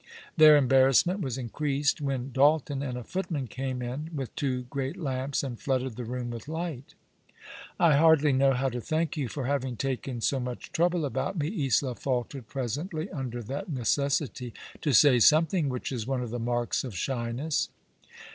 Their 0.35 0.57
em 0.57 0.67
barrassment 0.67 1.21
was 1.21 1.37
increased 1.37 2.01
when 2.01 2.31
Dalton 2.31 2.81
and 2.81 2.97
a 2.97 3.03
footman 3.03 3.45
came 3.45 3.83
in 3.83 4.09
with 4.15 4.35
two 4.35 4.63
great 4.63 4.97
lamps 4.97 5.43
and 5.43 5.59
flooded 5.59 5.95
the 5.95 6.05
room 6.05 6.31
with 6.31 6.47
light." 6.47 6.95
1 7.77 7.91
hardly 7.99 8.33
know 8.33 8.53
how 8.53 8.67
to 8.67 8.81
thank 8.81 9.15
you 9.15 9.27
for 9.29 9.45
having 9.45 9.77
taken 9.77 10.19
so 10.19 10.39
much 10.39 10.71
trouble 10.71 11.05
about 11.05 11.37
me," 11.37 11.49
Isola 11.67 11.93
faltered 11.93 12.47
pre? 12.47 12.63
ently, 12.63 13.09
under 13.13 13.43
that 13.43 13.69
necessity 13.69 14.55
to 14.81 14.91
say 14.91 15.19
something 15.19 15.69
which 15.69 15.91
is 15.91 16.07
one 16.07 16.23
of 16.23 16.31
the 16.31 16.39
marks 16.39 16.83
of 16.83 16.93
shjTicss. 16.93 17.67